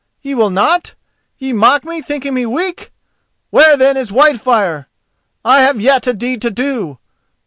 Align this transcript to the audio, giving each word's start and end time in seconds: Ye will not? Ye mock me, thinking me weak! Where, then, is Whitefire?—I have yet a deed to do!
Ye 0.23 0.33
will 0.33 0.49
not? 0.49 0.95
Ye 1.37 1.53
mock 1.53 1.83
me, 1.85 2.01
thinking 2.01 2.33
me 2.33 2.47
weak! 2.47 2.91
Where, 3.51 3.77
then, 3.77 3.97
is 3.97 4.09
Whitefire?—I 4.09 5.61
have 5.61 5.79
yet 5.79 6.07
a 6.07 6.13
deed 6.15 6.41
to 6.41 6.49
do! 6.49 6.97